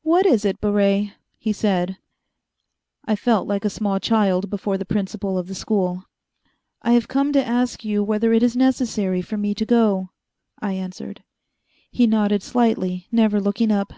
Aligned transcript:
"What 0.00 0.24
is 0.24 0.46
it, 0.46 0.58
Baret?" 0.58 1.12
he 1.36 1.52
said 1.52 1.98
I 3.04 3.14
felt 3.14 3.46
like 3.46 3.62
a 3.62 3.68
small 3.68 4.00
child 4.00 4.48
before 4.48 4.78
the 4.78 4.86
principal 4.86 5.36
of 5.36 5.48
the 5.48 5.54
school. 5.54 6.06
"I 6.80 6.92
have 6.92 7.08
come 7.08 7.30
to 7.34 7.46
ask 7.46 7.84
you 7.84 8.02
whether 8.02 8.32
it 8.32 8.42
is 8.42 8.56
necessary 8.56 9.20
for 9.20 9.36
me 9.36 9.54
to 9.56 9.66
go," 9.66 10.08
I 10.62 10.72
answered. 10.72 11.22
He 11.90 12.06
nodded 12.06 12.42
slightly, 12.42 13.06
never 13.12 13.38
looking 13.38 13.70
up. 13.70 13.92